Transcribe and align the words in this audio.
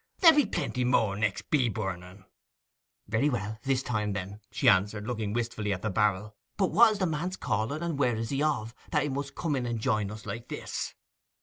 There'll 0.17 0.37
be 0.37 0.47
plenty 0.47 0.83
more 0.83 1.15
next 1.15 1.51
bee 1.51 1.69
burning.' 1.69 2.25
'Very 3.07 3.29
well—this 3.29 3.83
time, 3.83 4.13
then,' 4.13 4.39
she 4.49 4.67
answered, 4.67 5.05
looking 5.05 5.31
wistfully 5.31 5.71
at 5.71 5.83
the 5.83 5.91
barrel. 5.91 6.33
'But 6.57 6.71
what 6.71 6.93
is 6.93 6.97
the 6.97 7.05
man's 7.05 7.37
calling, 7.37 7.83
and 7.83 7.99
where 7.99 8.15
is 8.15 8.31
he 8.31 8.41
one 8.41 8.49
of; 8.61 8.75
that 8.89 9.03
he 9.03 9.13
should 9.13 9.35
come 9.35 9.55
in 9.55 9.67
and 9.67 9.79
join 9.79 10.09
us 10.09 10.25
like 10.25 10.47
this? 10.47 10.95